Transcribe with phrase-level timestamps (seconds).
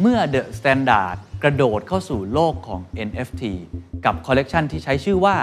[0.00, 3.42] เมื่อ The Standard กระโดดเข้าสู่โลกของ NFT
[4.04, 5.36] กับคอลเลกชันที่ใช้ชื่อว่า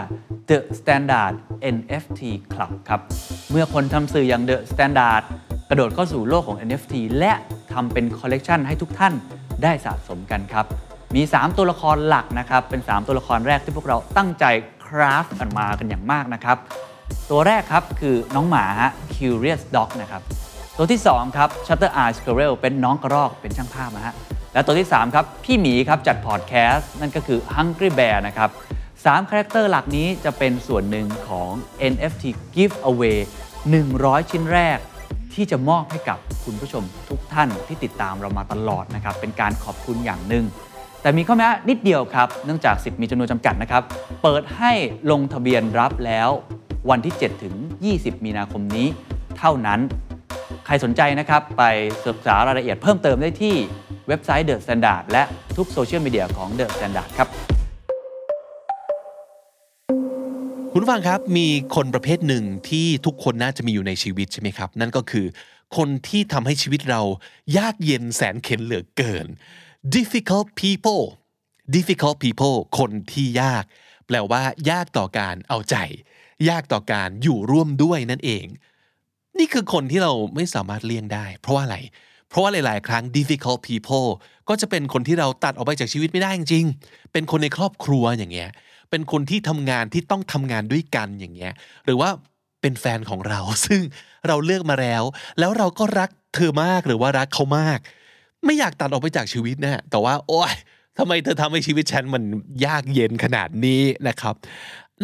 [0.50, 1.34] The Standard
[1.76, 2.22] NFT
[2.54, 3.02] Club ครับ
[3.52, 5.24] เมื่อคนทำสื่ออย่าง The Standard
[5.70, 7.34] กระโดดเข้าสู่โลกของ NFT และ
[7.74, 9.14] ทำเป็นคอลเลกชันให้ทุกท่าน
[9.64, 10.66] ได้สะสมกันครับ
[11.16, 14.46] มี 3 ตัวละครหลักนะครับ เป็น 3 ตัวละครแรกที่พวกเราตั้งใจ
[14.86, 16.58] คราฟกันมากันอย่างมากนะครับ
[17.30, 20.22] ตัวแรกครับคือน้องหมาฮะ Curious Dog นะครับ
[20.78, 24.16] ตัวที่ 2 ครับ Shutter Eye Squirrel เป็นน้องกระรอกเป็นช่างภาพนะฮะ
[24.54, 28.50] และตัวที่ 3 ครับ พี่หมีครับจัดพอดแคสต์นั่นก็คือ Hungry Bear นะครับ
[28.90, 31.52] 3 character หลักนี้จะเป็นส่วนหนึ่งของ
[31.92, 32.24] NFT
[32.56, 33.20] Giveaway
[33.76, 34.78] 100 ชิ้นแรก
[35.34, 40.46] ที่จะมอบให้กับคุณผู้ชมทุกท่านที่ติดตามเรามาตลอดนะครับ เป็นการขอบคุณอย่างหนึ่ง
[41.02, 43.84] แต่มีข้อแม้นิดเดียวครับ เนื่องจากสิทธิ์มีจำนวนจำกัดนะครับ
[44.24, 44.72] เปิดให้
[45.12, 46.30] ลงทะเบียนรับแล้ว
[46.90, 47.56] วันที่ 7 ถึง
[47.92, 48.88] 20 มีนาคมนี้
[49.38, 49.80] เท่านั้น
[50.66, 51.64] ใครสนใจนะครับ ไป
[52.06, 53.56] ศึกษารายละเอียดเพิ่มเติมได้ที่
[54.10, 55.24] เว็บไซต์ The Standard และ
[55.58, 57.28] ทุกโซเชียลมีเดียของ The Standard ครับ
[60.72, 65.26] คุณฟังครับมีคนประเภทหนึ่งที่ทุกคนน่าจะมีอยู่ในชีวิตใช่ไหมครับ นั่นก็คือ
[65.78, 67.02] คนที่ทำให้ชีวิตเรา
[67.58, 69.28] ยากเย็นแสนเข็นเหลือเกิน
[69.96, 71.06] difficult people
[71.76, 73.64] difficult people คนที่ยาก
[74.08, 75.76] แปลว่า ยากต่อการเอาใจ
[76.50, 78.46] ยากต่อการอยู่ร่วมด้วยนั่นเอง
[79.40, 81.78] นี่คือคนที่เราไม่สามารถเลี่ยงได้ เพราะว่าอะไร
[82.30, 84.08] เพราะว่าหลาย ๆ ครั้ง difficult people
[84.50, 88.50] ก็จะเป็นคนที่เราตัดออกไปจากชีวิตไม่ได้จริงๆ เป็นคนในครอบครัวอย่างเงี้ย
[88.90, 91.54] เป็นคนที่ทำงานที่ต้องทำงานด้วยกันอย่างเงี้ย
[91.86, 92.10] หรือว่า
[92.62, 93.82] เป็นแฟนของเรา ซึ่ง
[94.28, 95.04] เราเลือกมาแล้ว
[95.40, 97.80] แล้วเราก็รักเธอมากหรือว่ารักเขามาก
[98.46, 100.54] ไม่อยากตัดออกไปจากชีวิตนะแต่ว่า โอ๊ย
[100.98, 102.24] ทำไมเธอทำให้ชีวิตฉันมัน
[102.66, 104.36] ยากเย็นขนาดนี้นะครับ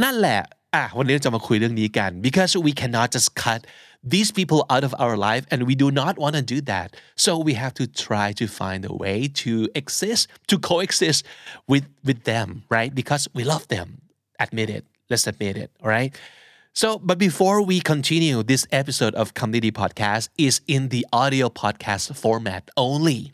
[0.04, 0.40] นั่นแหละ
[0.76, 3.62] อะวันนี้เราจะมาคุยเรื่องนี้กัน because we cannot just cut
[4.06, 6.96] these people out of our life and we do not want to do that.
[7.16, 11.26] So we have to try to find a way to exist to coexist
[11.68, 12.94] with with them right?
[12.94, 14.02] Because we love them.
[14.40, 14.86] Admit it.
[15.10, 16.16] Let's admit it all right?
[16.74, 22.14] So, but before we continue, this episode of Community Podcast is in the audio podcast
[22.18, 23.32] format only.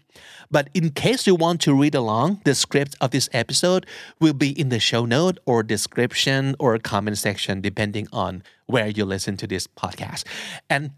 [0.50, 3.86] But in case you want to read along, the script of this episode
[4.20, 9.04] will be in the show note or description or comment section, depending on where you
[9.04, 10.24] listen to this podcast.
[10.68, 10.92] And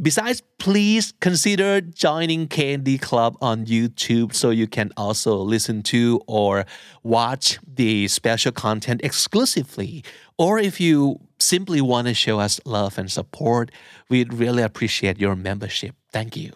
[0.00, 6.66] Besides, please consider joining KND Club on YouTube so you can also listen to or
[7.02, 10.04] watch the special content exclusively.
[10.36, 13.70] Or if you simply want to show us love and support,
[14.10, 15.94] we'd really appreciate your membership.
[16.12, 16.52] Thank you.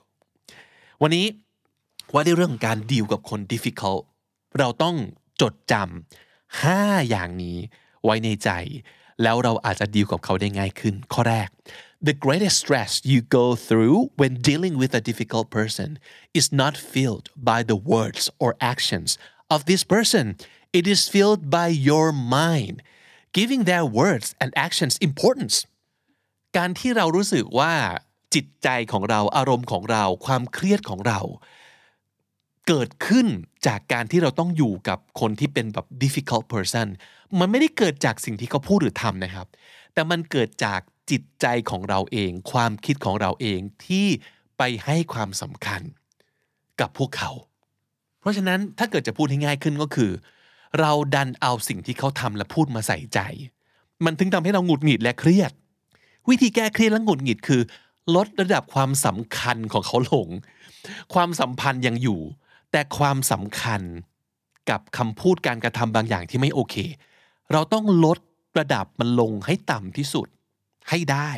[1.02, 1.26] วันนี้
[2.15, 4.01] ว่าในเรื่องของการดีลกับคน difficult
[4.59, 4.95] เราต้อง
[5.41, 7.57] จดจำ5อย่างนี้
[8.03, 8.49] ไว้ในใจ
[9.23, 11.49] แล้วเราอาจจะดีลกับเขาได้ง่ายขึ้น ข้อแรก
[12.09, 15.89] The greatest stress you go through when dealing with a difficult person
[16.39, 19.09] is not filled by the words or actions
[19.55, 20.25] of this person.
[20.79, 22.07] It is filled by your
[22.39, 22.77] mind,
[23.39, 25.55] giving their words and actions importance.
[26.57, 27.73] การที่เรารู้สึกว่า
[28.33, 31.19] จิตใจของเราอารมณ์ของเรา ความเครียดของเรา
[32.67, 33.27] เกิดขึ้น
[33.67, 36.87] จากการที่เราต้องอยู่กับคนที่เป็นแบบ difficult person
[37.39, 39.47] มันไม่ได้เกิดจากสิ่งที่เขาพูดหรือทำนะครับ
[39.93, 40.79] แต่มันเกิดจาก
[41.11, 44.07] จิตใจของเราเอง ความคิดของเราเองที่
[44.57, 45.81] ไปให้ความสำคัญ
[46.79, 47.31] กับพวกเขา
[48.19, 50.11] เพราะฉะนั้นถ้าเกิดจะพูดให้ง่ายขึ้นก็คือ
[50.79, 53.19] เราดันเอาสิ่งที่เขาทำและพูดมาใส่ใจ
[54.05, 55.51] มันถึงทำให้เราหงุดหงิดและเครียด
[56.29, 57.61] วิธีแก้เครียดและหงุดหงิดคือ
[58.15, 60.27] ลดระดับความสำคัญของเขาลง
[61.13, 62.19] ความสัมพันธ์ยังอยู่
[62.77, 63.81] แต่ความสำคัญ
[64.69, 66.75] กับคำพูดการกระทำบางอย่างที่ไม่โอเค
[67.51, 68.19] เราต้องลด
[68.59, 70.27] ระดับมันลงให้ต่ำที่สุด
[70.89, 71.31] ให้ได้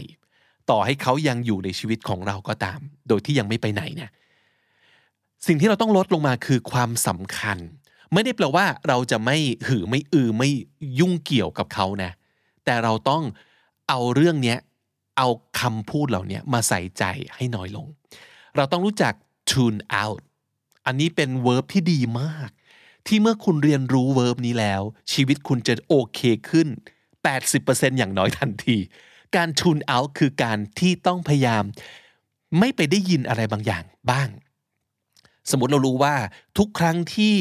[0.69, 4.11] ต่อให้เขายังอยู่ในชีวิตของเราก็ตาม โดยที่ยังไม่ไปไหนเนี่ย
[5.47, 7.57] สิ่งที่เราต้องลดลงมาคือความสำคัญ
[8.13, 9.37] ไม่ได้แปลว่าเราจะไม่
[9.67, 10.49] หือไม่อือไม่
[10.99, 12.11] ยุ่งเกี่ยวกับเขานะ
[12.65, 13.23] แต่เราต้อง
[13.89, 14.57] เอาเรื่องเนี้ย
[15.17, 15.27] เอา
[15.59, 17.03] คำพูดเหล่านี้มาใส่ใจ
[17.35, 17.87] ให้น้อยลง
[18.55, 19.13] เราต้องรู้จัก
[19.51, 20.21] tune out
[20.87, 22.49] อันนี้เป็น verb ที่ดีมาก
[23.07, 24.81] ที่เมื่อคุณเรียนรู้ verb นี้แล้ว
[25.13, 26.19] ชีวิตคุณจะโอเค
[26.49, 26.67] ขึ้น
[27.33, 28.77] 80%อย่างน้อยทันที
[29.35, 31.63] การ tune out คือการที่ต้องพยายาม
[32.59, 34.29] ไม่ไปได้ยินอะไรบางอย่างบ้าง
[35.51, 36.15] สมมติเรารู้ว่า
[36.57, 37.35] ทุกครั้งที่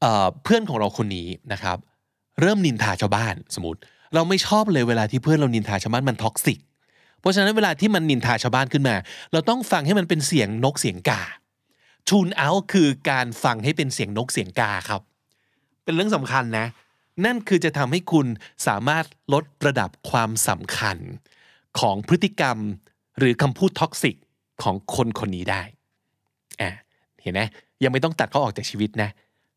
[0.00, 1.78] เอ่อเพื่อนของเราคนนี้นะครับ
[2.40, 3.80] เริ่มนินทาชาวบ้านสมมติ
[4.14, 6.58] เราไม่ชอบเลยเวลาที่เพื่อนเรานินทาชาวบ้านมัน toxic
[7.20, 8.96] เพราะฉะนั้นเวลาที่มันนินทาชาวบ้านขึ้นมา
[9.32, 11.22] เราต้องฟังให้มันเป็นเสียงนกเสียงกา
[12.08, 15.02] tune out คือการฟังให้เป็นเสียงนกเสียงกาครับ
[15.84, 16.66] เป็นเรื่องสำคัญนะ
[17.24, 18.26] นั่นคือจะทำให้คุณ
[18.66, 20.96] สามารถลดระดับความสำคัญ
[21.80, 22.58] ของพฤติกรรม
[23.18, 24.16] หรือคำพูดท็อกซิก
[24.62, 25.62] ของคนคนนี้ได้
[26.60, 26.70] อะ
[27.22, 27.40] เห็นไหม
[27.82, 29.10] ยังไม่ต้องตัดเขาออกจากชีวิตนะ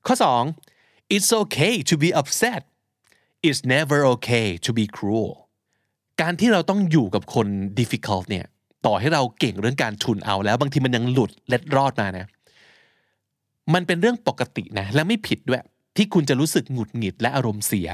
[0.07, 0.15] ข้อ
[0.63, 2.61] 2 it's okay to be upset
[3.47, 5.31] it's never okay to be cruel
[6.21, 7.47] การที่เราต้องอยู่กับคน
[7.79, 8.45] difficult เนี่ย
[8.85, 12.27] ต่อให้เราเก่งเรื่องการทุนเอาแล้ว บางทีมันยังหลุดเล็ดรอดมานะ
[13.73, 15.63] มันเป็นเรื่องปกตินะ และไม่ผิดด้วย
[15.95, 17.89] ที่คุณจะรู้สึกหงุดหงิดและอารมณ์เสีย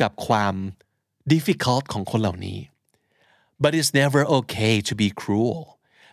[0.00, 0.54] กับความ
[1.32, 2.58] difficult ของคนเหล่านี้
[3.62, 5.60] but it's never okay to be cruel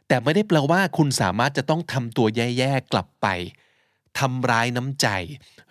[0.07, 3.27] แต่ไม่ได้แปลว่าคุณสามารถจะต้องทำตัวแย่ๆกลับไป
[4.19, 5.07] ทำร้ายน้ำใจ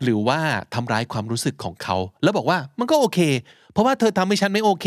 [0.03, 0.41] หรือว่า
[0.75, 3.21] ทำร้ายความรู้สึกของเขา แล้วบอกว่ามันก็โอเค
[3.73, 4.87] เพราะว่าเธอทำให้ฉันไม่โอเค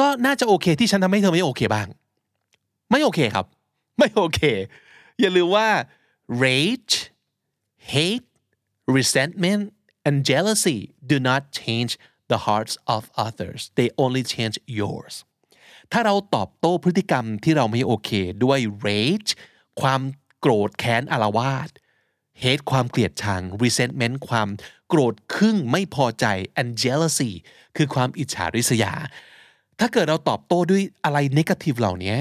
[0.00, 1.88] ก็น่าจะโอเค ที่ฉันทำให้เธอไม่โอเคบ้าง
[2.90, 3.46] ไม่โอเคครับ
[3.98, 4.40] ไม่โอเค
[5.20, 5.68] อย่าลืมว่า
[6.44, 6.94] rage
[7.92, 8.26] hate
[8.96, 9.62] resentment
[10.06, 10.78] and jealousy
[11.10, 11.92] do not change
[12.30, 15.14] the hearts of others they only change yours
[15.92, 18.10] ถ้าเราตอบโต้พฤติกรรมที่เราไม่โอเค
[18.44, 19.30] ด้วย rage
[19.80, 20.00] ความ
[20.40, 21.68] โกรธแค้นอารวาส
[22.42, 24.48] hate ความเกลียดชัง resentment ความ
[24.88, 26.26] โกรธครึ่งไม่พอใจ
[26.60, 27.32] and jealousy
[27.76, 28.92] คือความอิจฉาริษยา
[29.80, 32.16] ถ้าเกิดเราตอบโต้ด้วยอะไร negative เหล่านี้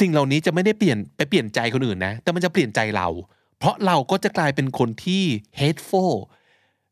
[0.00, 3.08] สิ่งเหล่านี้จะไม่ได้เปลี่ยนไปเปลี่ยนใจคนอื่นนะ แต่มันจะเปลี่ยนใจเรา
[3.58, 5.22] เพราะเราก็จะกลายเป็นคนที่
[5.60, 6.14] hateful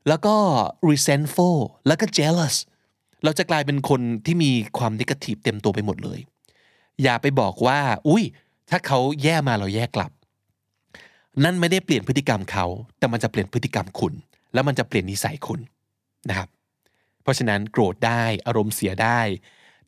[0.08, 0.34] แล้วก็
[0.88, 2.56] resentful แล้วก็ jealous
[3.24, 6.20] เราจะกลายเป็นคนที่มีความ negative เต็มตัวไปหมดเลย
[7.02, 8.24] อย่าไปบอกว่า อุ้ย
[8.70, 10.10] ถ้าเขาแย่มาเราแย่กลับ
[11.44, 12.66] นั่นไม่ได้เปลี่ยนพฤติกรรมเขา
[12.98, 14.14] แต่มันจะเปลี่ยนพฤติกรรมคุณ
[14.52, 15.60] แล้วมันจะเปลี่ยนนิสัยคุณ
[16.28, 16.48] นะครับ
[17.22, 19.20] เพราะฉะนั้นโกรธได้อารมณ์เสียได้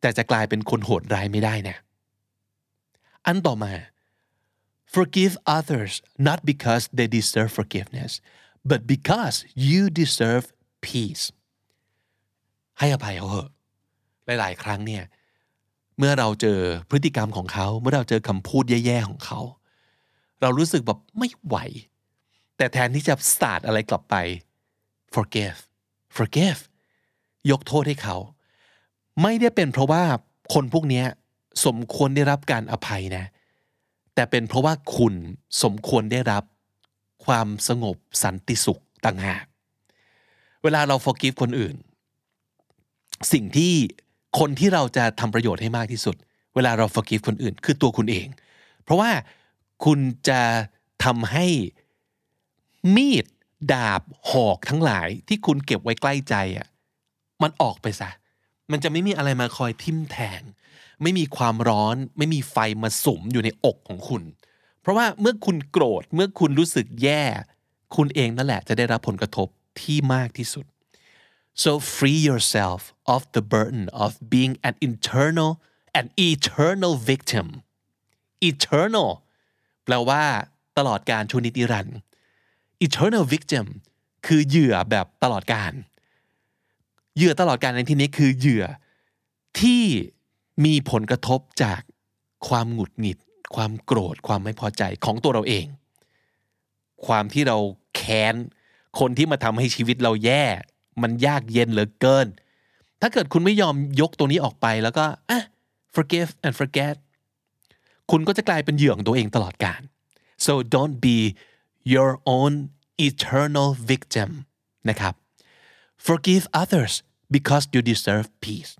[0.00, 1.76] แต่จะกลายเป็นคนโหดร้ายไม่ได้นะ
[3.26, 3.72] อันต่อมา
[4.96, 5.92] forgive others
[6.28, 8.12] not because they deserve forgiveness
[8.70, 9.36] but because
[9.68, 10.44] you deserve
[10.86, 11.24] peace
[12.78, 13.48] ให้อภัยเขาเถอะ
[14.26, 15.04] หลาย ๆ ครั้งเนี่ย
[15.98, 19.40] เมื่อเราเจอพฤติกรรมของเขา เมื่อเราเจอคำพูดแย่ๆของเขา
[20.40, 21.56] เรารู้สึกแบบไม่ไหว
[22.56, 24.14] แต่แทนที่จะสาดอะไรกลับไป
[25.14, 25.58] forgive
[26.16, 26.60] forgive
[27.50, 28.16] ยกโทษให้เขา
[29.22, 30.02] ไม่ได้เป็นเพราะว่า
[30.54, 31.02] คนพวกนี้
[31.64, 33.24] สมควรได้รับการอภัยนะ
[34.18, 35.14] แต่เป็นเพราะว่าคุณ
[35.62, 36.44] สมควรได้รับ
[37.24, 39.44] ความสงบสันติสุขต่างหาก
[40.62, 41.76] เวลาเรา forgive คนอื่น
[43.32, 43.72] สิ่งที่
[44.38, 46.16] คนที่เราจะทำประโยชน์ให้มากที่สุด
[46.54, 48.26] เวลาเรา forgive คนอื่น คือตัวคุณเอง
[48.82, 49.10] เพราะว่า
[49.84, 49.98] คุณ
[50.28, 50.40] จะ
[51.04, 51.46] ทำให้
[52.96, 53.26] มีด
[53.72, 56.66] ดาบหอกทั้งหลายที่คุณเก็บไว้ใกล้ใจอะ
[57.42, 58.10] มันออกไปซะ
[58.70, 60.42] มันจะไม่มีอะไรมาคอยทิ่มแทง
[61.02, 64.22] ไม่มีความร้อน ไม่มีไฟมาสุมอยู่ในอกของคุณ
[64.80, 67.24] เพราะว่าเมื่อคุณโกรธเมื่อคุณรู้สึกแย่
[67.96, 69.48] คุณเองนั่นแหละจะได้รับผลกระทบ
[69.80, 70.66] ที่มากที่สุด
[71.62, 72.80] so free yourself
[73.14, 75.50] of the burden of being an internal
[76.00, 77.46] an eternal victim
[78.50, 79.10] eternal
[79.84, 80.22] แปลว่า
[80.78, 81.88] ตลอดการชนิดนิรัน
[82.86, 83.66] eternal victim
[84.26, 85.72] คือเหยื่อแบบตลอดการ
[87.16, 88.64] เหยื่อตลอดการในที่นี้คือเหยื่อ
[89.60, 89.82] ที่
[90.64, 91.80] มีผลกระทบจาก
[92.48, 93.18] ความหงุดหงิด
[93.54, 95.66] ความโกรธความไม่พอใจของตัวเราเอง
[97.06, 97.58] ความที่เรา
[97.96, 98.34] แค้น
[99.00, 100.44] คนที่มาทำให้ชีวิตเราแย่
[101.02, 102.26] มันยากเย็นเหลือเกิน
[103.00, 105.42] ถ้าเกิดคุณไม่ยอมยกตัวนี้ออกไปแล้วก็อะ
[105.94, 106.96] forgive and forget
[108.10, 109.80] คุณก็จะกลายเป็นเหยื่อของตัวเองตลอดกาล
[110.46, 111.18] so don't be
[111.92, 112.52] your own
[113.08, 114.30] eternal victim
[114.88, 115.14] นะครับ
[116.06, 116.94] forgive others
[117.34, 118.72] because you deserve peace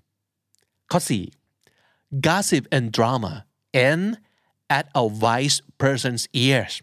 [0.91, 1.38] ข้อ 4
[2.27, 3.33] gossip and drama
[3.87, 4.05] end
[4.77, 6.73] at a wise person's ears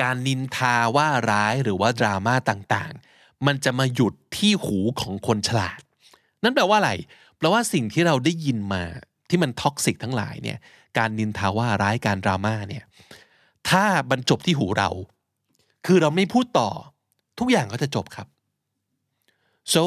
[0.00, 5.80] การนินทาว่าร้ายหรือว่าดราม่าต่างๆ มันจะมาหยุดที่หูของคนฉลาด
[6.42, 6.92] นั่นแปลว่าอะไร
[7.36, 8.84] แปลว่าสิ่งที่เราได้ยินมา
[9.28, 10.58] ที่มัน toxic ทั้งหลายเนี่ย
[10.98, 12.84] การนินทาว่าร้ายการดราม่าเนี่ย
[13.68, 14.90] ถ้าบรรจบที่หูเรา
[15.86, 16.70] คือเราไม่พูดต่อ
[17.38, 18.26] ทุกอย่างก็จะจบครับ
[19.74, 19.82] so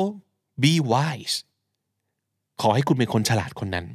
[0.64, 1.38] be wise
[2.62, 3.88] ขอให้คุณเป็นคนฉลาดคนนั้น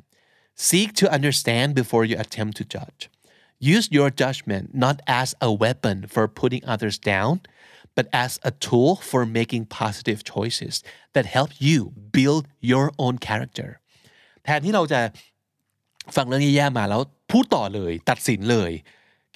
[0.68, 3.00] seek to understand before you attempt to judge
[3.74, 7.34] use your judgment not as a weapon for putting others down
[7.96, 10.74] but as a tool for making positive choices
[11.14, 11.78] that help you
[12.16, 12.42] build
[12.72, 13.70] your own character
[14.44, 15.00] แทนที่เราจะ
[16.16, 17.00] ฟังเรื่องแย่ๆมาแล้ว
[17.30, 18.72] พูดต่อเลยตัดสินเลย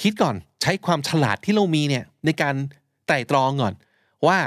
[0.02, 2.54] คิดก่อนใช้ความฉลาดที่เรามีเนี่ยในการ
[3.06, 3.74] ไตร่ตรองก่อน
[4.26, 4.38] ว่า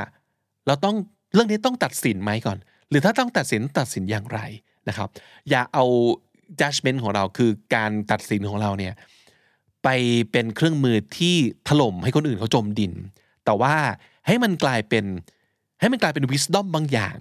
[0.68, 0.96] เราต้อง
[1.34, 2.58] เรื่องนี้ต้องตัดสินไหมก่อน
[2.90, 4.40] หรือถ้าต้องตัดสินตัดสินอย่างไร
[4.90, 5.10] นะครับ
[5.50, 5.86] อย่าเอา
[6.60, 8.94] judgment ของเราคือการตัดสินของเราเนี่ย
[9.84, 9.88] ไป
[10.32, 11.36] เป็นเครื่องมือที่
[11.68, 12.94] ถล่มให้คนอื่นเขาจมดิน
[13.46, 13.76] แต่ว่า
[14.28, 15.06] ให้มันกลายเป็น
[15.80, 17.18] ให้มันกลายเป็น wisdom บางอย่าง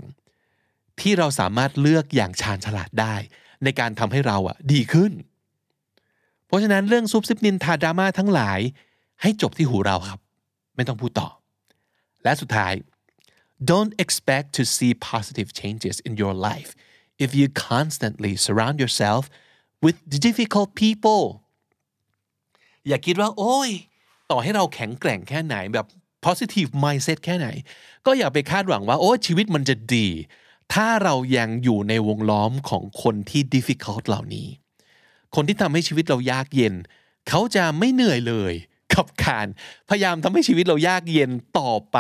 [1.01, 3.15] ที่เราสามารถเลือกอย่างชาญฉลาดได้
[3.65, 5.13] ในการทำให้เราอะดีขึ้น
[6.47, 8.61] เพราะฉะนั้นเรื่องซุบซิบนินทาดราม่าทั้งหลาย
[9.23, 10.21] ให้จบที่หูเราครับ
[10.77, 11.29] ไม่ต้องพูดต่อ
[12.23, 12.73] และสุดท้าย
[13.71, 16.71] don't expect to see positive changes in your life
[17.25, 19.23] if you constantly surround yourself
[19.85, 19.97] with
[20.27, 21.25] difficult people
[22.89, 23.71] อย่าคิดว่า โอ้ย
[24.31, 25.87] ต่อให้เราแข็งแกร่งแค่ไหนแบบ
[26.25, 27.49] positive mindset แค่ไหน
[28.07, 30.09] ก็อย่าไปคาดหวังว่า โอ้ชีวิตมันจะดี
[30.75, 34.49] ถ้าเรายังอยู่ในวงล้อมของคนที่ difficult เหล่านี้
[35.35, 36.75] คนที่ทำให้ชีวิตเรายากเย็น
[37.29, 38.53] เขาจะไม่เหนื่อยเลย
[38.95, 39.47] กับการ
[39.89, 41.99] พยายามทำให้ชีวิตเรายากเย็นต่อไป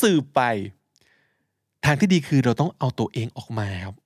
[0.00, 0.40] สืบไป
[1.84, 3.96] ทางที่ดีคือเราต้องเอาตัวเองออกมาครับ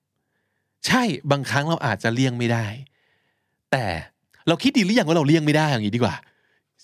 [0.87, 2.67] ใช่บางครั้งเราอาจจะเลี่ยงไม่ได้
[3.73, 3.85] แต่
[4.49, 6.15] เราคิดดีหรือยังว่าเราเลี่ยงไม่ได้อย่างนี้ดีกว่า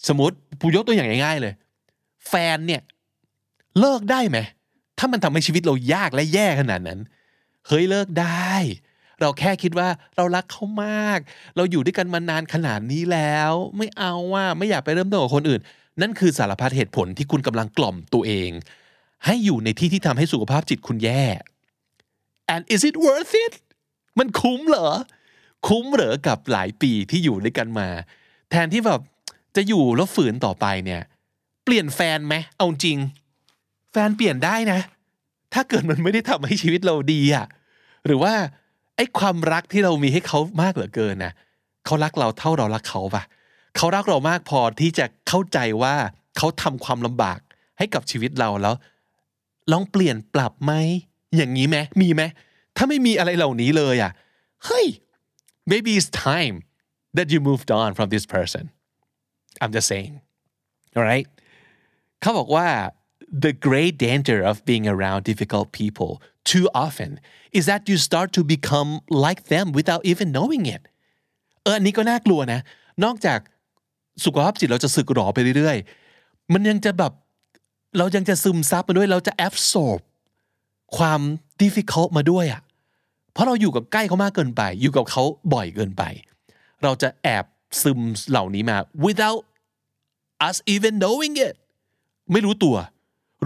[0.09, 1.53] สมมติผู้ยกตัวอย่างง่ายๆเลย
[2.29, 2.83] แฟนเนี่ย
[3.81, 4.39] เลิกได้ไหม
[4.99, 7.01] ถ้ามันทำให้ชีวิตเรายากและแย่ขนาดนั้น
[7.69, 8.53] เฮ้ยเลิกได้
[9.21, 11.19] เราแค่คิดว่าเรารักเขามาก
[11.57, 15.61] เราอยู่ด้วยกันมานานขนาดนี้แล้ว ไม่เอาว่าไม่อยากไปเริ่มต้นกับคนอื่น
[16.01, 18.51] นั่นคือสารพัดเหตุผลที่คุณกำลังกล่อมตัวเอง
[19.27, 21.25] ให้อยู่ในที่ที่ทำให้สุขภาพจิตคุณแย่
[22.55, 23.55] and is it worth it
[24.19, 24.89] มันคุ้มเหรอ
[25.67, 27.89] คุ้มเหรอกับหลายปีที่อยู่ด้วยกันมา
[28.51, 29.01] แทนที่แบบ
[29.57, 31.03] จะอยู่แล้วฝืนต่อไปเนี่ย
[31.65, 32.99] เปลี่ยนแฟนไหมเอาจริง
[33.93, 34.81] แฟนเปลี่ยนได้นะ
[35.55, 37.47] ถ้าเกิดมันไม่ได้ทำให้ชีวิตเราดีอะ
[38.07, 38.35] หรือว่า
[38.97, 41.33] ไอ้ความรักที่เรามีให้เขามากเหลือเกินนะ
[41.85, 43.23] เขารักเราเท่าเรารักเขาปะ
[43.77, 45.95] เขารักเรามากพอที่จะเข้าใจว่า
[46.37, 47.39] เขาทำความลำบาก
[47.79, 48.75] ให้กับชีวิตเราแล้ว
[49.73, 50.73] ลองเปลี่ยนปรับไหม
[51.37, 52.23] อย่างนี้ไหมมีไหม
[52.78, 54.12] ถ้าไม่มีอะไรเหล่านี้เลยอ่ะ
[54.66, 54.88] เฮ้ย
[55.72, 56.56] maybe it's time
[57.18, 58.64] that you moved on from this person
[59.62, 60.14] I'm just saying
[60.98, 61.28] alright
[62.22, 62.68] เขาบอกว่า
[63.46, 66.12] the great danger of being around difficult people
[66.52, 67.12] too often
[67.58, 68.90] is that you start to become
[69.26, 70.82] like them without even knowing it
[71.64, 72.60] เอออันนี้ก็น่ากลัวนะ
[73.04, 73.40] นอกจาก
[74.26, 77.14] สุขภาพจิตเราจะสึกหรอไปเรื่อยๆ มันยังจะแบบ
[77.98, 80.00] เรายังจะซึมซับมาด้วย เราจะ absorb
[80.98, 81.22] ความ
[81.63, 82.63] difficult มาด้วยอะ่ะ
[83.33, 85.23] เพราะเราอยู่กับใกล้เขามากเกินไป อยู่กับเขา
[85.55, 86.03] บ่อยเกินไป
[86.83, 87.45] เราจะแอบ
[87.83, 88.01] ซึม
[88.31, 89.41] เหล่านี้มา without
[90.49, 91.55] us even knowing it
[92.33, 92.77] ไม่รู้ตัว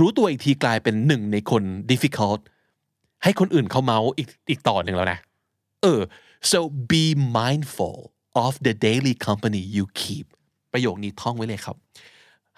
[0.00, 2.40] รู้ตัวอีกทีกลายเป็นหนึ่งในคน difficult
[3.22, 5.18] ให้คนอื่นเขาเมาส์อีกอีกต่อหนึ่งแล้วนะ
[5.82, 6.00] เออ
[6.50, 7.04] so be
[7.38, 7.98] mindful
[8.44, 10.26] of the daily company you keep
[10.72, 11.76] ประโยคนี้ท่องไว้เลยครับ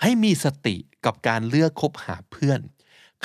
[0.02, 2.60] ให้มีสติกับการเลือกคบหาเพื่อน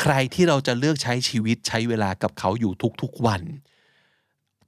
[0.02, 3.42] ใครที่เราจะเลือกใช้ชีวิตใช้เวลากับเขาอยู่ทุกๆวัน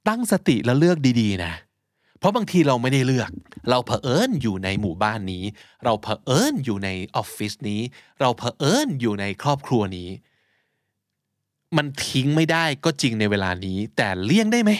[0.08, 1.54] ตั้งสติแล้วเลือกดีๆนะ
[2.20, 3.32] เพราะบางทีเราไม่ได้เลือก
[3.70, 5.44] เราเผอิญอยู่ในหมู่บ้านนี้
[5.86, 7.82] เราเผอิญอยู่ในออฟฟิศนี้
[8.22, 10.10] เราเผอิญอยู่ในครอบครัวนี้
[11.78, 14.72] มันทิ้งไม่ได้ก็จริงในเวลานี้ แต่เลี่ยงได้ไหม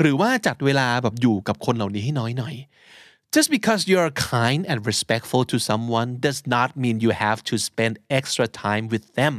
[0.00, 2.54] หรือว่าจัดเวลาแบบอยู่กับคนเหล่านี้ให้น้อยหน่อย
[3.34, 7.54] Just because you are kind and respectful to someone does not mean you have to
[7.68, 9.34] spend extra time with them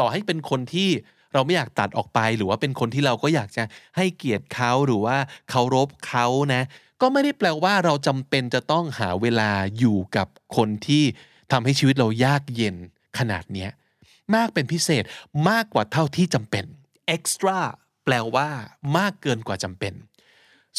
[0.00, 0.90] ต่อให้เป็นคนที่
[1.34, 3.62] เราไม่อยากตัดออกไปหรือว่าเป็นคนที่เราก็อยากจะ
[3.96, 5.16] ให้เกียรติเขาหรือว่า
[5.50, 6.62] เคารพเขานะ
[7.00, 11.04] ก็ไม่ได้แปลว่าเราจำเป็นจะต้องหาเวลาอยู่กับคนที่
[11.52, 12.76] ทำให้ชีวิตเรายากเย็น
[13.18, 13.70] ขนาดเนี้ย
[14.34, 15.04] มากเป็นพิเศษ
[15.48, 16.64] มากกว่าเท่าที่จำเป็น
[17.14, 17.60] extra
[18.04, 18.48] แปลว่า
[18.96, 19.94] มากเกินกว่าจำเป็น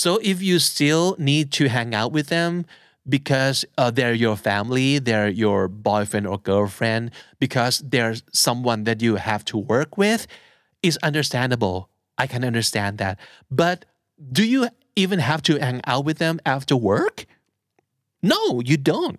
[0.03, 2.51] so if you still need to hang out with them
[3.08, 7.04] because uh, they're your family they're your boyfriend or girlfriend
[7.38, 8.16] because they're
[8.46, 10.26] someone that you have to work with
[10.88, 11.78] is understandable
[12.22, 13.14] I can understand that
[13.50, 13.84] but
[14.38, 14.60] do you
[15.02, 17.16] even have to hang out with them after work
[18.32, 19.18] no you don't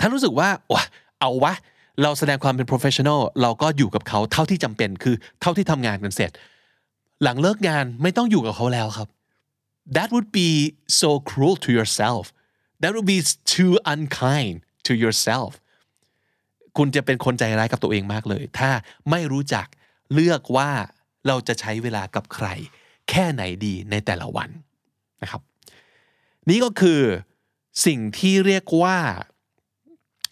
[0.00, 0.82] ถ้ารู้สึกว่าว้า
[1.20, 1.54] เอาวะ
[2.02, 6.30] เราแสดงความเป็น professional เราก็อยู่กับเขาเท่าที่จำเป็นคือเท่าที่ทำงานกันเสร็จ
[7.22, 9.08] หลังเลิกงานไม่ต้องอยู่กับเขาแล้วครับ
[9.96, 10.50] that would be
[11.00, 12.24] so cruel to yourself
[12.81, 13.19] that would be
[13.55, 14.55] too unkind
[14.87, 15.51] to yourself
[16.77, 18.69] คุณจะเป็นคนใจร้ายกับตัวเองมากเลย ถ้า
[19.09, 19.67] ไม่รู้จัก
[20.13, 20.69] เลือกว่า
[21.27, 22.47] เราจะใช้เวลากับใคร
[23.09, 24.49] แค่ไหนดีในแต่ละวัน
[25.21, 25.41] นะครับ
[26.49, 27.01] นี่ก็คือ
[27.85, 28.97] สิ่งที่เรียกว่า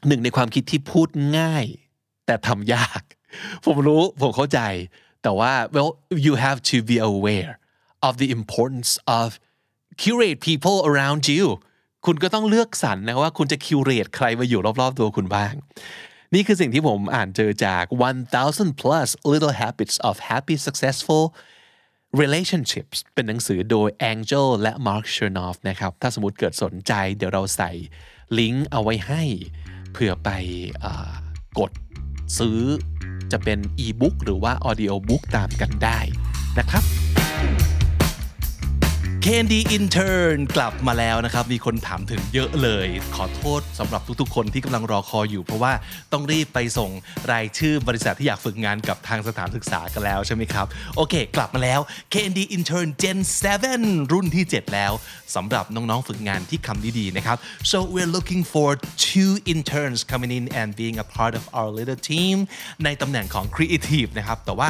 [0.08, 1.66] หนึ่งในความคิดที่พูดง่าย
[2.25, 3.01] แต่ทำยาก
[3.66, 4.60] ผมรู้ผมเข้าใจ
[5.24, 5.92] แต่ว่า well
[6.25, 7.54] you have to be aware
[8.08, 9.27] of the importance of
[10.01, 11.44] curate people around you
[12.07, 15.53] คุณก็ต้องเลือกสรรนะว่าคุณจะ curate ใครมาอยู่รอบๆตัวคุณบ้าง
[16.33, 17.83] นี่คือสิ่งที่ผมอ่านเจอจาก
[18.33, 21.23] 1000 plus little habits of happy successful
[22.21, 27.71] relationships เป็นหนังสือโดย Angel และ Mark Chernoff นะครับ ถ้าสมมติเกิดสนใจเดี๋ยวเราใส่
[28.39, 29.23] ลิงก์เอาไว้ให้
[29.93, 30.29] เพื่อไป
[31.59, 31.71] กด
[32.37, 32.61] ซื้อ
[33.31, 35.99] จะเป็นอีบุ๊กหรือว่าออดิโอบุ๊กตามกันได้
[36.59, 36.83] นะครับ
[39.31, 45.74] Candy Intern กลับมาแล้วนะครับ มีคนถามถึงเยอะเลย ขอโทษสำหรับทุกๆ คนที่กำลังรอคอยอยู่ เพราะว่า
[46.12, 46.89] ต้องรีบไปส่ง
[47.31, 50.65] รายชื่อบริษัทที่อยากฝึกงานกับทางสถานศึกษากันแล้วใช่ไหมครับ
[50.96, 51.79] โอเค กลับมาแล้ว
[52.13, 53.19] Candy Intern Gen
[53.65, 54.91] 7 รุ่นที่ 7 แล้ว
[55.36, 57.38] สำหรับน้องๆ ฝึกงานที่คำดีๆ นะครับ
[57.72, 58.69] so we're looking for
[59.10, 62.36] two interns coming in and being a part of our little team
[62.84, 64.69] ในตำแหน่งของ Creative นะครับ แต่ว่า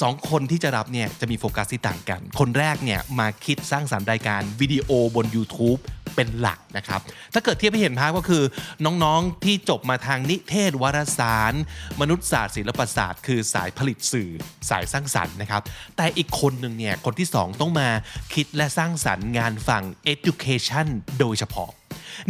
[0.00, 5.80] สองคนที่จะรับเนี่ยจะมีโฟกัสที่ต่างกัน คนแรกเนี่ยมาคิดสร้างสรรค์รายการวิดีโอบน YouTube
[6.16, 7.00] เป็นหลักนะครับ
[7.34, 8.42] ถ้าเกิดเทียบให้เห็นภาพก็คือ
[8.84, 11.54] น้องๆที่จบมาทางนิเทศวารสาร
[12.00, 14.30] มนุษยศาสตร์ศิลปศาสตร์ คือสายผลิตสื่อ
[14.70, 15.62] สายสร้างสรรค์นะครับ
[15.96, 17.88] แต่อีกคนหนึ่งเนี่ยคนที่สองต้องมา
[18.34, 20.86] คิดและสร้างสรรค์งานฝั่ง education
[21.20, 21.70] โดยเฉพาะ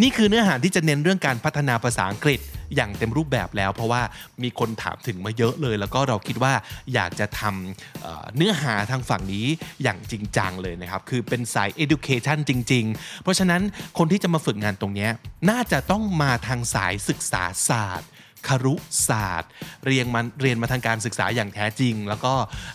[0.02, 2.40] นี่คือเนื้อหาที่จะเน้นเรื่องการพัฒนาภาษาอังกฤษ
[2.76, 4.02] อย่างเต็มรูปแบบแล้ว เพราะว่า
[4.42, 6.54] มีคนถามถึงมาเยอะเลย แล้วก็เราคิดว่า
[6.94, 9.46] อยากจะทำเนื้อหาทางฝั่งนี้
[9.82, 13.62] อย่างจริงจังเลยนะครับ คือเป็นสาย education จริง ๆ เพราะฉะนั้น
[13.98, 15.08] คนที่จะมาฝึกงานตรงนี้
[15.50, 18.08] น่าจะต้องมาทางสายศึกษาศาสตร์
[18.48, 18.74] ครุ
[19.08, 19.50] ศาสตร์
[19.86, 22.32] เรียนมาเรียนมาทางการศึกษาอย่างแท้จริง แล้วก็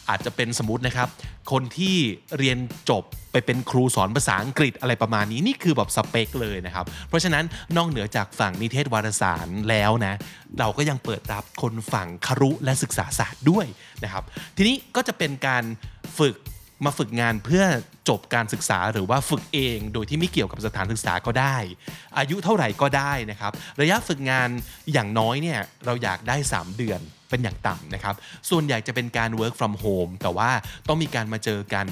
[0.10, 1.10] อาจจะเป็นสมมตินะครับ
[1.52, 1.98] คนที่
[2.38, 2.58] เรียน
[2.90, 7.44] จบไปเป็นครูสอนภาษาอังกฤษอะไรประมาณนี้นี่คือแบบสเปคเลยนะครับ เพราะฉะนั้น
[7.78, 10.14] นอกเหนือจากฝั่งนิเทศวารสารแล้วนะ
[10.60, 13.66] เราก็ยังเปิดรับคนฝั่งครุและศึกษาศาสตร์ด้วย
[14.04, 14.24] นะครับ
[14.58, 15.64] ทีนี้ก็จะเป็นการ
[16.20, 16.36] ฝึก
[16.86, 17.64] มาฝึกงานเพื่อ
[18.10, 21.56] จบการศึกษาหรือว่าฝึกเอง โดยที่ไม่เกี่ยวกับสถานศึกษาก็ได้
[22.18, 23.52] อายุเท่าไหร่ก็ได้นะครับ
[23.82, 24.50] ระยะฝึกงาน
[24.94, 28.16] อย่างน้อยเนี่ยเราอยากได้ 3 เดือนเป็นอย่างต่ำนะครับ
[28.50, 30.50] ส่วนใหญ่จะเป็นการ work from home แต่ว่า
[30.88, 31.88] ต้องมีการมาเจอกัน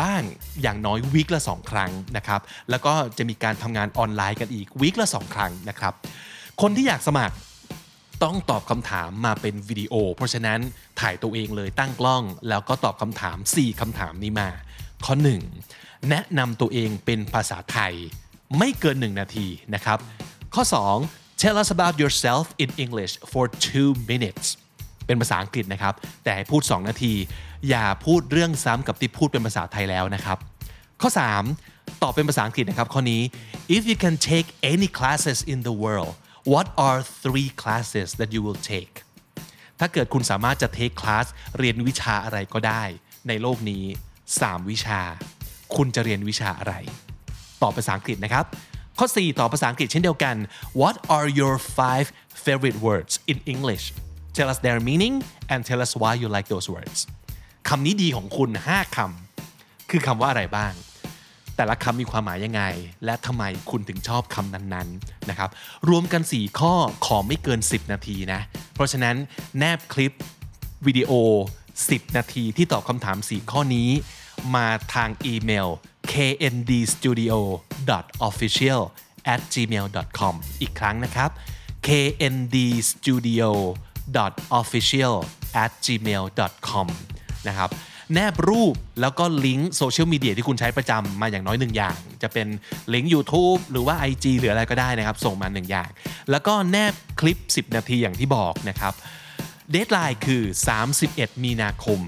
[0.00, 0.22] บ้าง
[0.62, 5.92] อย่างน้อยวีคละ 2 ครั้งนะครับ แล้วก็จะมีการทำงานออนไลน์กันอีกวีคละ 2 ครั้งนะครับ
[6.62, 7.34] คนที่อยากสมัคร
[8.22, 10.60] ต้องตอบคำถามมาเป็นวิดีโอ เพราะฉะนั้น
[11.00, 14.48] ถ่ายตัวเองเลยตั้งกล้อง แล้วก็ตอบคำถาม 4คำถามนี้มา
[15.04, 15.14] ข้อ
[15.60, 17.94] 1 แนะนำตัวเองเป็นภาษาไทย
[18.58, 19.98] ไม่เกิน 1 นาทีนะครับ
[20.54, 20.62] ข้อ
[21.02, 24.46] 2 tell us about yourself in English for two minutes
[25.06, 27.14] เป็นภาษาอังกฤษนะครับ แต่ให้พูด 2 นาที
[27.68, 30.38] อย่าพูดเรื่องซ้ำกับที่พูดเป็นภาษาไทยแล้วนะครับ
[31.00, 31.10] ข้อ
[31.56, 33.22] 3 ตอบเป็นภาษาอังกฤษนะครับข้อนี้
[33.76, 36.14] if you can take any classes in the world
[36.52, 38.94] what are three classes that you will take
[39.80, 41.26] ถ้าเกิดคุณสามารถจะ take class
[41.58, 42.82] เรียนวิชาอะไรก็ได้
[43.28, 43.84] ในโลกนี้
[44.26, 45.00] 3 วิชา
[45.76, 46.74] คุณจะเรียนวิชาอะไร
[47.62, 48.44] ตอบภาษาอังกฤษนะครับ
[48.98, 50.36] ข้อ 4ตอบภาษาอังกฤษเช่นเดียวกัน
[50.82, 52.06] what are your five
[52.44, 53.84] favorite words in English
[54.36, 55.14] tell us their meaning
[55.52, 56.98] and tell us why you like those words
[57.68, 60.72] คำนี้ดีของคุณ 5คำคือคำว่าอะไรบ้าง
[61.56, 62.62] แต่ละคำมีความหมายยังไง
[63.04, 65.50] และทำไมคุณถึงชอบคำนั้นๆนะครับ
[65.88, 66.72] รวมกัน 4 ข้อ
[67.06, 68.40] ขอไม่เกิน 10 นาทีนะ
[68.74, 69.16] เพราะฉะนั้น
[69.58, 70.12] แนบคลิป
[70.86, 71.12] วิดีโอ
[71.64, 73.88] 10 นาทีที่ตอบคำถาม 4 ข้อนี้
[74.54, 75.68] มาทางอีเมล
[76.12, 78.82] kndstudio.official
[79.34, 81.30] at gmail.com อีกครั้งนะครับ
[81.86, 83.52] kndstudio
[84.60, 85.16] official
[85.64, 86.88] at gmail.com
[87.48, 87.70] นะครับ
[88.12, 92.48] แนบรูปแล้วก็ลิงก์โซเชียลมีเดียที่คุณใช้ประจำมาอย่างน้อยหนึ่งอย่าง จะเป็น
[92.94, 95.88] ลิงก์ YouTube หรือว่า IG หรืออะไรก็ได้นะครับ ส่งมาหนึ่งอย่าง
[96.30, 98.94] แล้วก็แนบคลิป 10 นาทีอย่างที่บอกนะครับ
[99.70, 100.42] deadline คือ
[100.92, 101.98] 31 มีนาคม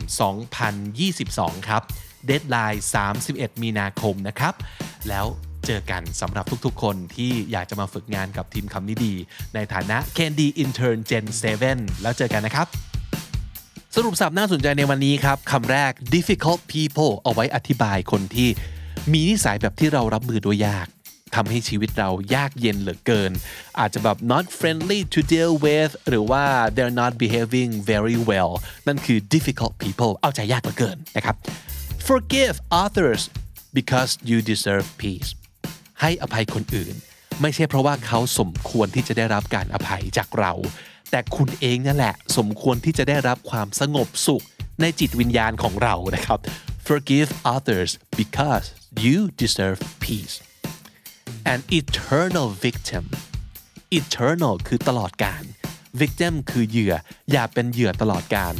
[1.00, 1.82] 2022 ครับ
[2.26, 2.84] deadline
[3.22, 4.54] 31 มีนาคมนะครับ
[5.08, 5.26] แล้ว
[5.66, 9.14] เจอกันสำหรับทุกๆ คนที่อยากจะมาฝึกงานกับทีมคำนี้ดี
[9.54, 11.26] ในฐานะ KND Intern Gen
[11.64, 12.66] 7 แล้วเจอกันนะครับ
[13.98, 18.48] สรุปศัพท์น่าสนใจในวันนี้ครับคำแรก difficult people เอาไว้อธิบายคนที่
[19.12, 20.86] มีนิสัยแบบที่เรารับมือด้วยยาก
[21.34, 23.32] ทำให้ชีวิตเรายากเย็นเหลือเกิน
[23.78, 28.52] อาจจะแบบ not friendly to deal with หรือว่า they're not behaving very well
[28.86, 31.36] นั่นคือ difficult people เอาใจยากเหลือเกินนะครับ
[32.08, 33.22] forgive others
[33.78, 35.30] because you deserve peace
[36.00, 36.94] ให้อภัยคนอื่น
[37.40, 40.52] ไม่ใช่เพราะว่าเขาสมควรที่จะได้รับการอภัยจากเรา
[41.10, 44.44] แต่คุณเองนั่นแหละ สมควรที่จะได้รับความสงบสุข
[44.80, 46.38] ในจิตวิญญาณของเรานะครับ
[46.88, 47.90] forgive others
[48.20, 48.66] because
[49.04, 50.34] you deserve peace
[51.52, 53.04] an eternal victim
[53.98, 55.42] eternal คือตลอดการ
[56.00, 56.94] victim คือเหยื่อ
[57.32, 58.54] อย่าเป็นเหยื่อตลอดการ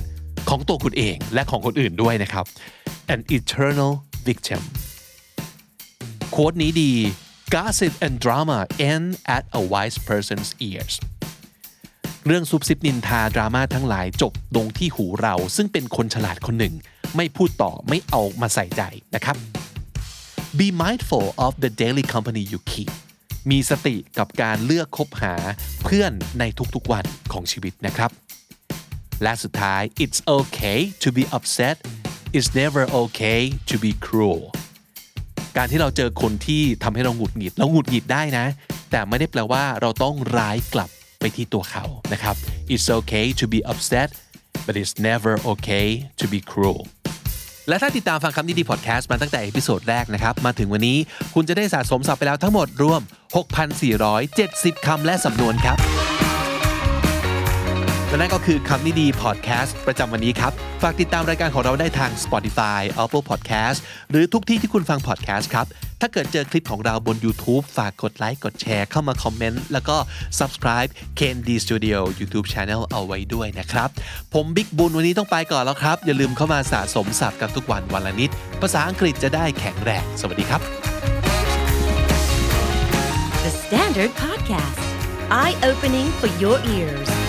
[0.48, 2.46] ของตัวคุณเองและของคนอื่นด้วยนะครับ
[3.14, 3.92] an eternal
[4.28, 4.62] victim
[6.30, 6.92] โค้ดนี้ดี
[7.54, 8.58] gossip and drama
[8.92, 10.94] end at a wise person's ears
[12.28, 16.74] เรื่องซุบซิบนินทาดราม่าทั้งหลายจบลงที่หูเรา ซึ่งเป็นคนฉลาดคนหนึ่ง
[17.16, 18.82] ไม่พูดต่อไม่เอามาใส่ใจ
[19.14, 19.36] นะครับ
[20.58, 22.90] Be mindful of the daily company you keep
[23.50, 25.34] มีสติกับการเลือกคบหา
[25.84, 28.10] เพื่อนในทุกๆวันของชีวิตนะครับ
[29.22, 31.76] และสุดท้าย it's okay to be upset
[32.36, 34.42] it's never okay to be cruel
[35.56, 38.46] การที่เราเจอคนที่ทำให้เราหงุดหงิดเราหงุดหงิดได้นะ
[38.90, 42.34] แต่ไม่ได้แปลว่าเราต้องร้ายกลับ ไปที่ตัวเขานะครับ
[42.72, 44.08] it's okay to be upset
[44.66, 45.86] but it's never okay
[46.20, 46.80] to be cruel
[47.68, 50.98] และถ้าติดตามฟังคำนี้ดีพอดแคสต์มาตั้งแต่ episode แรกนะครับ มาถึงวันนี้
[51.34, 53.00] คุณจะได้สะสมศัพท์ไปแล้วทั้งหมดรวม
[53.92, 55.78] 6,470 คำและสำนวนครับ
[58.08, 60.52] และนั่นก็คือคำนี้ดีพอดแคสต์ประจำวันนี้ครับ
[60.82, 63.78] ฝากติดตามรายการของเราได้ทาง Spotify Apple Podcast
[64.10, 65.66] หรือทุกที่ที่คุณฟังพอดแคสต์ครับ
[66.00, 69.96] ถ้าเกิดเจอคลิปของเราบน YouTube ฝากกดไลค์กดแชร์เข้ามาคอมเมนต์แล้วก็
[70.38, 73.88] subscribe KND Studio YouTube Channel เอาไว้ด้วยนะครับ
[74.34, 78.30] ผมบิ๊กบุญวันนี้ต้องไปก่อนแล้วครับ อย่าลืมเข้ามาสะสมศัพท์กันทุกวันวันละนิด
[78.62, 80.60] ภาษาอังกฤษจะได้แข็งแรง สวัสดีครับ
[83.44, 84.80] The Standard Podcast,
[85.30, 87.25] eye opening for your ears.